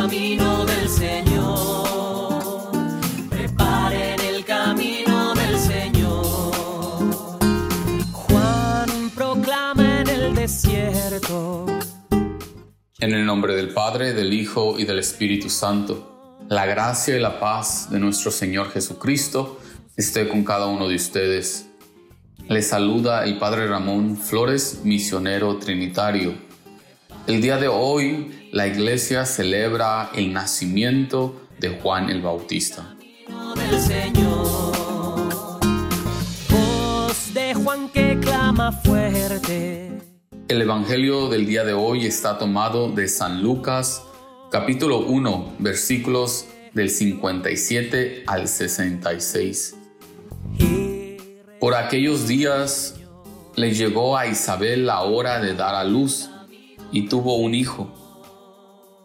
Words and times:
camino 0.00 0.64
del 0.64 0.88
Señor. 0.88 2.70
Preparen 3.28 4.20
el 4.20 4.44
camino 4.44 5.34
del 5.34 5.58
Señor. 5.58 6.52
Juan 8.12 8.88
en 9.80 10.08
el 10.08 10.34
desierto. 10.36 11.66
En 13.00 13.12
el 13.12 13.26
nombre 13.26 13.56
del 13.56 13.70
Padre, 13.70 14.12
del 14.12 14.32
Hijo 14.32 14.78
y 14.78 14.84
del 14.84 15.00
Espíritu 15.00 15.50
Santo, 15.50 16.38
la 16.48 16.64
gracia 16.64 17.16
y 17.16 17.20
la 17.20 17.40
paz 17.40 17.90
de 17.90 17.98
nuestro 17.98 18.30
Señor 18.30 18.70
Jesucristo 18.70 19.58
esté 19.96 20.28
con 20.28 20.44
cada 20.44 20.66
uno 20.66 20.86
de 20.86 20.94
ustedes. 20.94 21.66
Les 22.48 22.68
saluda 22.68 23.24
el 23.24 23.36
Padre 23.38 23.66
Ramón 23.66 24.16
Flores, 24.16 24.82
misionero 24.84 25.58
trinitario. 25.58 26.47
El 27.28 27.42
día 27.42 27.58
de 27.58 27.68
hoy 27.68 28.48
la 28.52 28.66
iglesia 28.66 29.26
celebra 29.26 30.10
el 30.14 30.32
nacimiento 30.32 31.42
de 31.60 31.78
Juan 31.78 32.08
el 32.08 32.22
Bautista. 32.22 32.96
del 33.54 33.78
Señor. 33.78 34.72
Voz 36.48 37.34
de 37.34 37.52
Juan 37.52 37.90
que 37.90 38.18
clama 38.18 38.72
fuerte. 38.72 39.92
El 40.48 40.62
Evangelio 40.62 41.28
del 41.28 41.44
día 41.44 41.64
de 41.64 41.74
hoy 41.74 42.06
está 42.06 42.38
tomado 42.38 42.90
de 42.92 43.06
San 43.08 43.42
Lucas, 43.42 44.04
capítulo 44.50 45.00
1, 45.00 45.56
versículos 45.58 46.46
del 46.72 46.88
57 46.88 48.24
al 48.26 48.48
66. 48.48 49.76
Por 51.60 51.74
aquellos 51.74 52.26
días 52.26 52.94
le 53.54 53.74
llegó 53.74 54.16
a 54.16 54.26
Isabel 54.26 54.86
la 54.86 55.02
hora 55.02 55.42
de 55.42 55.52
dar 55.52 55.74
a 55.74 55.84
luz 55.84 56.30
y 56.92 57.08
tuvo 57.08 57.36
un 57.36 57.54
hijo. 57.54 57.88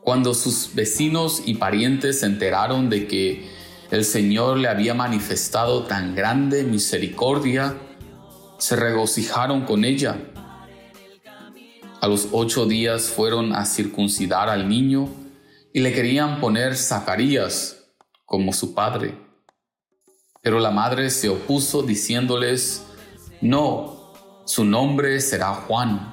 Cuando 0.01 0.33
sus 0.33 0.75
vecinos 0.75 1.43
y 1.45 1.55
parientes 1.55 2.19
se 2.19 2.25
enteraron 2.25 2.89
de 2.89 3.07
que 3.07 3.49
el 3.91 4.03
Señor 4.03 4.57
le 4.57 4.67
había 4.67 4.93
manifestado 4.93 5.83
tan 5.83 6.15
grande 6.15 6.63
misericordia, 6.63 7.77
se 8.57 8.75
regocijaron 8.75 9.65
con 9.65 9.85
ella. 9.85 10.17
A 12.01 12.07
los 12.07 12.29
ocho 12.31 12.65
días 12.65 13.03
fueron 13.03 13.53
a 13.53 13.65
circuncidar 13.65 14.49
al 14.49 14.67
niño 14.67 15.07
y 15.73 15.79
le 15.79 15.93
querían 15.93 16.41
poner 16.41 16.75
Zacarías 16.75 17.85
como 18.25 18.51
su 18.51 18.73
padre. 18.73 19.17
Pero 20.41 20.59
la 20.59 20.71
madre 20.71 21.09
se 21.09 21.29
opuso 21.29 21.81
diciéndoles, 21.81 22.85
no, 23.41 24.11
su 24.45 24.65
nombre 24.65 25.21
será 25.21 25.53
Juan. 25.53 26.12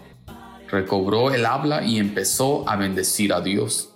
recobró 0.71 1.31
el 1.31 1.45
habla 1.45 1.83
y 1.83 1.99
empezó 1.99 2.67
a 2.67 2.75
bendecir 2.75 3.33
a 3.33 3.41
Dios. 3.41 3.89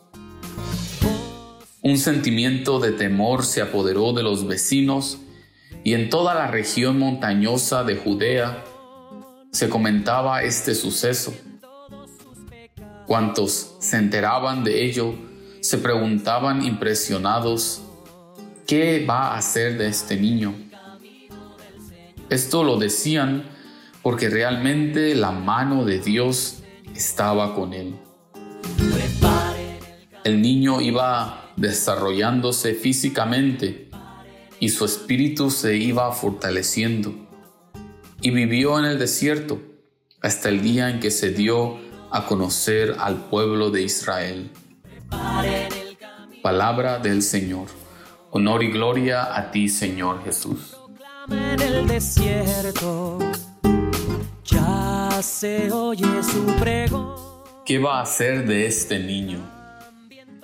Un 1.81 1.97
sentimiento 1.97 2.79
de 2.79 2.91
temor 2.91 3.45
se 3.45 3.61
apoderó 3.61 4.13
de 4.13 4.23
los 4.23 4.47
vecinos 4.47 5.19
y 5.83 5.93
en 5.93 6.09
toda 6.09 6.33
la 6.33 6.47
región 6.47 6.99
montañosa 6.99 7.83
de 7.83 7.95
Judea 7.95 8.63
se 9.51 9.69
comentaba 9.69 10.43
este 10.43 10.75
suceso. 10.75 11.33
Cuantos 13.05 13.75
se 13.79 13.97
enteraban 13.97 14.63
de 14.63 14.85
ello 14.85 15.15
se 15.65 15.79
preguntaban 15.79 16.63
impresionados, 16.63 17.81
¿qué 18.67 19.03
va 19.03 19.29
a 19.29 19.37
hacer 19.37 19.79
de 19.79 19.87
este 19.87 20.15
niño? 20.15 20.53
Esto 22.29 22.63
lo 22.63 22.77
decían 22.77 23.45
porque 24.03 24.29
realmente 24.29 25.15
la 25.15 25.31
mano 25.31 25.83
de 25.83 25.97
Dios 25.97 26.59
estaba 26.95 27.53
con 27.53 27.73
él. 27.73 27.95
El 30.23 30.41
niño 30.41 30.81
iba 30.81 31.51
desarrollándose 31.55 32.73
físicamente 32.73 33.89
y 34.59 34.69
su 34.69 34.85
espíritu 34.85 35.51
se 35.51 35.77
iba 35.77 36.11
fortaleciendo. 36.11 37.13
Y 38.21 38.31
vivió 38.31 38.79
en 38.79 38.85
el 38.85 38.97
desierto 38.97 39.61
hasta 40.21 40.49
el 40.49 40.61
día 40.61 40.89
en 40.89 40.99
que 40.99 41.11
se 41.11 41.31
dio 41.31 41.77
a 42.09 42.25
conocer 42.25 42.95
al 42.99 43.25
pueblo 43.25 43.69
de 43.69 43.83
Israel. 43.83 44.49
Palabra 46.41 46.99
del 46.99 47.21
Señor. 47.21 47.67
Honor 48.31 48.63
y 48.63 48.71
gloria 48.71 49.35
a 49.35 49.51
ti, 49.51 49.69
Señor 49.69 50.23
Jesús. 50.23 50.75
Se 55.21 55.71
oye 55.71 56.23
su. 56.23 56.45
¿Qué 57.65 57.79
va 57.79 57.99
a 57.99 58.03
hacer 58.03 58.45
de 58.45 58.67
este 58.67 58.99
niño? 58.99 59.39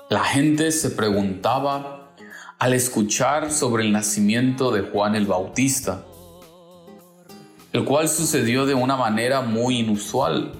La 0.09 0.23
gente 0.23 0.71
se 0.71 0.91
preguntaba 0.91 2.13
al 2.57 2.73
escuchar 2.73 3.51
sobre 3.51 3.83
el 3.83 3.91
nacimiento 3.91 4.71
de 4.71 4.81
Juan 4.81 5.15
el 5.15 5.25
Bautista, 5.25 6.03
el 7.73 7.85
cual 7.85 8.09
sucedió 8.09 8.65
de 8.65 8.73
una 8.73 8.95
manera 8.95 9.41
muy 9.41 9.79
inusual, 9.79 10.53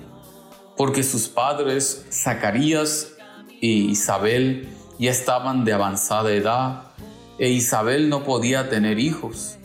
porque 0.78 1.04
sus 1.04 1.28
padres, 1.28 2.06
Zacarías 2.12 3.14
y 3.60 3.90
Isabel, 3.92 4.70
ya 5.00 5.12
estaban 5.12 5.66
de 5.66 5.74
avanzada 5.74 6.32
edad 6.32 6.84
e 7.40 7.50
Isabel 7.50 8.10
no 8.10 8.24
podía 8.24 8.70
tener 8.70 9.00
hijos. 9.00 9.58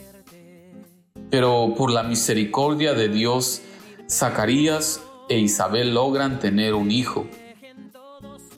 Pero 1.30 1.74
por 1.76 1.90
la 1.90 2.02
misericordia 2.02 2.94
de 2.94 3.08
Dios, 3.08 3.62
Zacarías 4.08 5.00
e 5.28 5.38
Isabel 5.38 5.92
logran 5.92 6.38
tener 6.38 6.74
un 6.74 6.92
hijo. 6.92 7.26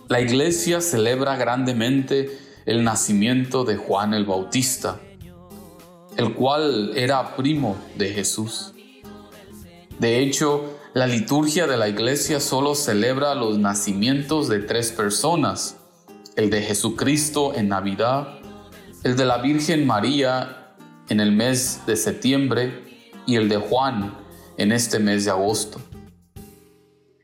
La 0.09 0.21
iglesia 0.21 0.83
celebra 0.83 1.37
grandemente 1.37 2.39
el 2.67 2.85
nacimiento 2.85 3.65
de 3.65 3.77
Juan 3.77 4.13
el 4.13 4.27
Bautista, 4.27 5.01
el 6.17 6.35
cual 6.35 6.93
era 6.97 7.35
primo 7.35 7.77
de 7.97 8.13
Jesús. 8.13 8.75
De 9.99 10.21
hecho, 10.21 10.79
la 10.93 11.07
liturgia 11.07 11.67
de 11.67 11.79
la 11.79 11.89
iglesia 11.89 12.41
solo 12.41 12.75
celebra 12.75 13.35
los 13.35 13.59
nacimientos 13.59 14.49
de 14.49 14.59
tres 14.59 14.93
personas, 14.93 15.79
el 16.37 16.51
de 16.51 16.61
Jesucristo 16.61 17.55
en 17.55 17.69
Navidad, 17.69 18.39
el 19.03 19.17
de 19.17 19.25
la 19.25 19.39
Virgen 19.39 19.87
María 19.87 20.75
en 21.09 21.21
el 21.21 21.33
mes 21.33 21.81
de 21.87 21.97
septiembre 21.97 22.85
y 23.27 23.37
el 23.37 23.49
de 23.49 23.57
Juan 23.57 24.28
en 24.59 24.73
este 24.73 24.99
mes 24.99 25.25
de 25.25 25.31
agosto. 25.31 25.81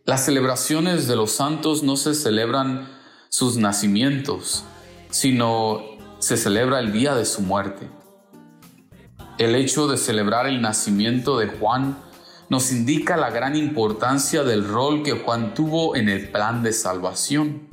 Las 0.06 0.24
celebraciones 0.24 1.06
de 1.08 1.16
los 1.16 1.32
santos 1.32 1.82
no 1.82 1.96
se 1.96 2.14
celebran 2.14 2.88
sus 3.28 3.56
nacimientos, 3.56 4.64
sino 5.10 5.82
se 6.20 6.36
celebra 6.36 6.78
el 6.78 6.92
día 6.92 7.14
de 7.14 7.24
su 7.24 7.42
muerte. 7.42 7.90
El 9.38 9.54
hecho 9.56 9.88
de 9.88 9.96
celebrar 9.96 10.46
el 10.46 10.62
nacimiento 10.62 11.38
de 11.38 11.48
Juan 11.48 11.98
nos 12.48 12.70
indica 12.70 13.16
la 13.16 13.30
gran 13.30 13.56
importancia 13.56 14.44
del 14.44 14.68
rol 14.68 15.02
que 15.02 15.12
Juan 15.12 15.54
tuvo 15.54 15.96
en 15.96 16.08
el 16.08 16.30
plan 16.30 16.62
de 16.62 16.72
salvación. 16.72 17.68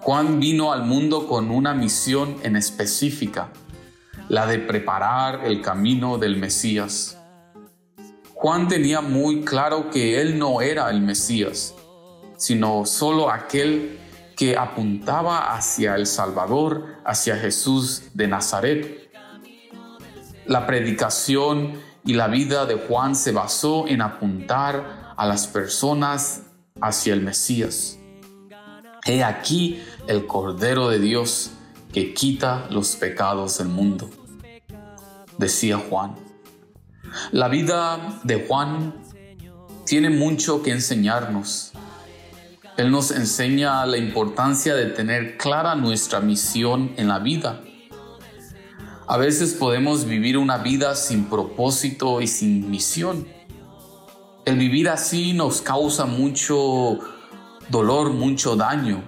Juan 0.00 0.40
vino 0.40 0.72
al 0.72 0.84
mundo 0.84 1.28
con 1.28 1.50
una 1.50 1.74
misión 1.74 2.36
en 2.42 2.56
específica, 2.56 3.50
la 4.28 4.46
de 4.46 4.58
preparar 4.58 5.44
el 5.44 5.60
camino 5.60 6.18
del 6.18 6.36
Mesías. 6.36 7.17
Juan 8.40 8.68
tenía 8.68 9.00
muy 9.00 9.40
claro 9.40 9.90
que 9.90 10.20
él 10.20 10.38
no 10.38 10.60
era 10.60 10.88
el 10.90 11.00
Mesías, 11.00 11.74
sino 12.36 12.86
solo 12.86 13.32
aquel 13.32 13.98
que 14.36 14.56
apuntaba 14.56 15.56
hacia 15.56 15.96
el 15.96 16.06
Salvador, 16.06 16.86
hacia 17.04 17.36
Jesús 17.36 18.10
de 18.14 18.28
Nazaret. 18.28 19.10
La 20.46 20.68
predicación 20.68 21.80
y 22.04 22.14
la 22.14 22.28
vida 22.28 22.64
de 22.64 22.76
Juan 22.76 23.16
se 23.16 23.32
basó 23.32 23.88
en 23.88 24.02
apuntar 24.02 25.14
a 25.16 25.26
las 25.26 25.48
personas 25.48 26.42
hacia 26.80 27.14
el 27.14 27.22
Mesías. 27.22 27.98
He 29.04 29.24
aquí 29.24 29.82
el 30.06 30.28
Cordero 30.28 30.90
de 30.90 31.00
Dios 31.00 31.50
que 31.92 32.14
quita 32.14 32.68
los 32.70 32.94
pecados 32.94 33.58
del 33.58 33.66
mundo, 33.66 34.08
decía 35.38 35.76
Juan. 35.76 36.27
La 37.32 37.48
vida 37.48 38.20
de 38.24 38.46
Juan 38.46 38.94
tiene 39.86 40.10
mucho 40.10 40.62
que 40.62 40.70
enseñarnos. 40.70 41.72
Él 42.76 42.90
nos 42.90 43.10
enseña 43.10 43.84
la 43.86 43.96
importancia 43.96 44.74
de 44.74 44.86
tener 44.86 45.36
clara 45.36 45.74
nuestra 45.74 46.20
misión 46.20 46.92
en 46.96 47.08
la 47.08 47.18
vida. 47.18 47.60
A 49.06 49.16
veces 49.16 49.54
podemos 49.54 50.04
vivir 50.04 50.36
una 50.36 50.58
vida 50.58 50.94
sin 50.94 51.24
propósito 51.24 52.20
y 52.20 52.26
sin 52.26 52.70
misión. 52.70 53.26
El 54.44 54.58
vivir 54.58 54.88
así 54.88 55.32
nos 55.32 55.60
causa 55.60 56.04
mucho 56.04 56.98
dolor, 57.68 58.12
mucho 58.12 58.54
daño, 58.54 59.02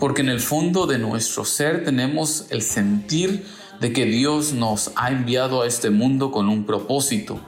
porque 0.00 0.22
en 0.22 0.28
el 0.28 0.40
fondo 0.40 0.86
de 0.86 0.98
nuestro 0.98 1.44
ser 1.44 1.84
tenemos 1.84 2.46
el 2.50 2.62
sentir 2.62 3.46
de 3.80 3.92
que 3.92 4.04
Dios 4.06 4.52
nos 4.52 4.92
ha 4.96 5.10
enviado 5.10 5.62
a 5.62 5.66
este 5.66 5.90
mundo 5.90 6.30
con 6.30 6.48
un 6.48 6.64
propósito. 6.64 7.40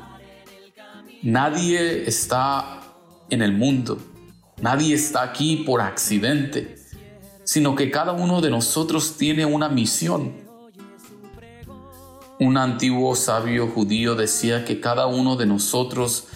Nadie 1.22 2.08
está 2.08 2.80
en 3.30 3.42
el 3.42 3.52
mundo 3.52 3.98
Nadie 4.60 4.94
está 4.94 5.22
aquí 5.22 5.64
por 5.66 5.82
accidente, 5.82 6.76
sino 7.44 7.74
que 7.74 7.90
cada 7.90 8.12
uno 8.12 8.40
de 8.40 8.48
nosotros 8.48 9.18
tiene 9.18 9.44
una 9.44 9.68
misión. 9.68 10.32
Un 12.40 12.56
antiguo 12.56 13.14
sabio 13.16 13.68
judío 13.68 14.14
decía 14.14 14.64
que 14.64 14.80
cada 14.80 15.08
uno 15.08 15.36
de 15.36 15.44
nosotros 15.44 16.28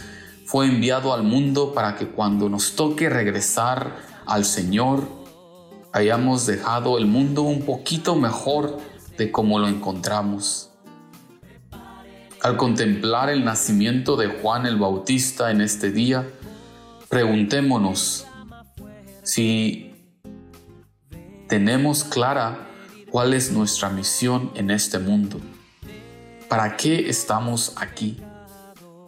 fue 0.44 0.66
enviado 0.66 1.14
al 1.14 1.22
mundo 1.22 1.72
para 1.72 1.96
que 1.96 2.08
cuando 2.08 2.50
nos 2.50 2.76
toque 2.76 3.08
regresar 3.08 3.96
al 4.26 4.44
Señor, 4.44 5.08
hayamos 5.92 6.44
dejado 6.44 6.98
el 6.98 7.06
mundo 7.06 7.42
un 7.42 7.62
poquito 7.62 8.16
mejor 8.16 8.78
de 9.20 9.30
como 9.30 9.58
lo 9.58 9.68
encontramos. 9.68 10.70
Al 12.40 12.56
contemplar 12.56 13.28
el 13.28 13.44
nacimiento 13.44 14.16
de 14.16 14.28
Juan 14.28 14.64
el 14.64 14.78
Bautista 14.78 15.50
en 15.50 15.60
este 15.60 15.92
día, 15.92 16.26
Preguntémonos 17.10 18.24
si 19.24 19.92
tenemos 21.48 22.04
clara 22.04 22.68
cuál 23.10 23.34
es 23.34 23.50
nuestra 23.50 23.90
misión 23.90 24.52
en 24.54 24.70
este 24.70 25.00
mundo. 25.00 25.40
¿Para 26.48 26.76
qué 26.76 27.10
estamos 27.10 27.72
aquí? 27.78 28.22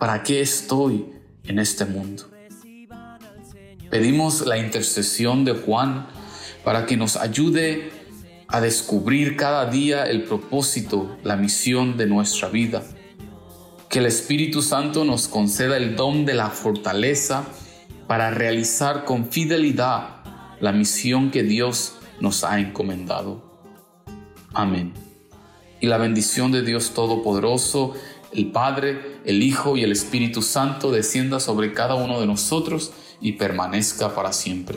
¿Para 0.00 0.24
qué 0.24 0.40
estoy 0.40 1.12
en 1.44 1.60
este 1.60 1.84
mundo? 1.84 2.28
Pedimos 3.88 4.44
la 4.46 4.58
intercesión 4.58 5.44
de 5.44 5.52
Juan 5.52 6.08
para 6.64 6.86
que 6.86 6.96
nos 6.96 7.14
ayude 7.14 8.01
a 8.52 8.60
descubrir 8.60 9.36
cada 9.36 9.64
día 9.64 10.04
el 10.04 10.24
propósito, 10.24 11.16
la 11.24 11.36
misión 11.36 11.96
de 11.96 12.06
nuestra 12.06 12.50
vida. 12.50 12.82
Que 13.88 14.00
el 14.00 14.06
Espíritu 14.06 14.60
Santo 14.60 15.06
nos 15.06 15.26
conceda 15.26 15.78
el 15.78 15.96
don 15.96 16.26
de 16.26 16.34
la 16.34 16.50
fortaleza 16.50 17.44
para 18.06 18.30
realizar 18.30 19.06
con 19.06 19.30
fidelidad 19.30 20.22
la 20.60 20.70
misión 20.70 21.30
que 21.30 21.42
Dios 21.42 21.94
nos 22.20 22.44
ha 22.44 22.60
encomendado. 22.60 23.42
Amén. 24.52 24.92
Y 25.80 25.86
la 25.86 25.96
bendición 25.96 26.52
de 26.52 26.60
Dios 26.60 26.92
Todopoderoso, 26.92 27.94
el 28.34 28.52
Padre, 28.52 29.20
el 29.24 29.42
Hijo 29.42 29.78
y 29.78 29.82
el 29.82 29.92
Espíritu 29.92 30.42
Santo 30.42 30.90
descienda 30.90 31.40
sobre 31.40 31.72
cada 31.72 31.94
uno 31.94 32.20
de 32.20 32.26
nosotros 32.26 32.92
y 33.18 33.32
permanezca 33.32 34.14
para 34.14 34.34
siempre. 34.34 34.76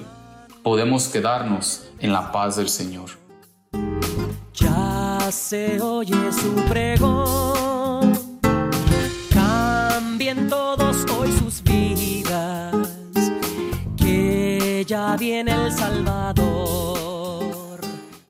Podemos 0.63 1.09
quedarnos 1.09 1.89
en 1.99 2.13
la 2.13 2.31
paz 2.31 2.55
del 2.55 2.69
Señor. 2.69 3.24
Se 5.35 5.79
oye 5.81 6.31
su 6.31 6.55
pregón, 6.69 8.13
cambien 9.31 10.47
todos 10.47 11.05
hoy 11.11 11.31
sus 11.31 11.61
vidas 11.61 12.75
ya 14.85 15.15
viene 15.17 15.51
el 15.51 15.71
Salvador. 15.71 16.44